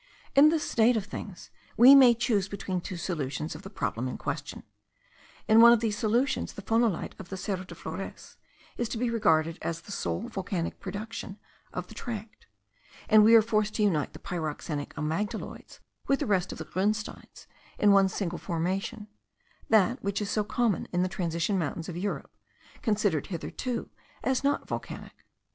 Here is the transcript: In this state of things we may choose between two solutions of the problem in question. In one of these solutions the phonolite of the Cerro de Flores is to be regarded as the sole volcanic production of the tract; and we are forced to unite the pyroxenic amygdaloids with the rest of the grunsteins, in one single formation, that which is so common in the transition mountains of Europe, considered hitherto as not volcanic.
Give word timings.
In 0.33 0.49
this 0.49 0.67
state 0.67 0.97
of 0.97 1.05
things 1.05 1.51
we 1.77 1.93
may 1.93 2.15
choose 2.15 2.47
between 2.49 2.81
two 2.81 2.97
solutions 2.97 3.53
of 3.53 3.61
the 3.61 3.69
problem 3.69 4.07
in 4.07 4.17
question. 4.17 4.63
In 5.47 5.61
one 5.61 5.71
of 5.71 5.79
these 5.79 5.95
solutions 5.95 6.53
the 6.53 6.63
phonolite 6.63 7.13
of 7.19 7.29
the 7.29 7.37
Cerro 7.37 7.63
de 7.65 7.75
Flores 7.75 8.35
is 8.77 8.89
to 8.89 8.97
be 8.97 9.11
regarded 9.11 9.59
as 9.61 9.81
the 9.81 9.91
sole 9.91 10.27
volcanic 10.27 10.79
production 10.79 11.37
of 11.71 11.85
the 11.85 11.93
tract; 11.93 12.47
and 13.09 13.23
we 13.23 13.35
are 13.35 13.43
forced 13.43 13.75
to 13.75 13.83
unite 13.83 14.13
the 14.13 14.17
pyroxenic 14.17 14.91
amygdaloids 14.95 15.77
with 16.07 16.17
the 16.17 16.25
rest 16.25 16.51
of 16.51 16.57
the 16.57 16.65
grunsteins, 16.65 17.45
in 17.77 17.91
one 17.91 18.09
single 18.09 18.39
formation, 18.39 19.07
that 19.69 20.01
which 20.01 20.19
is 20.19 20.31
so 20.31 20.43
common 20.43 20.87
in 20.91 21.03
the 21.03 21.09
transition 21.09 21.59
mountains 21.59 21.87
of 21.87 21.95
Europe, 21.95 22.31
considered 22.81 23.27
hitherto 23.27 23.91
as 24.23 24.43
not 24.43 24.67
volcanic. 24.67 25.25